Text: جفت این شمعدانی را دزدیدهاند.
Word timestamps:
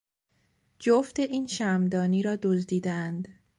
جفت 0.79 1.19
این 1.19 1.47
شمعدانی 1.47 2.21
را 2.23 2.35
دزدیدهاند. 2.35 3.27